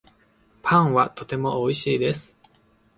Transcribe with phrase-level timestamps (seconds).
[0.63, 2.35] パンはとてもおいしいです